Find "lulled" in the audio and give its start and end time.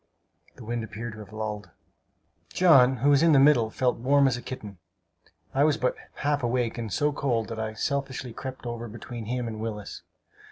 1.31-1.69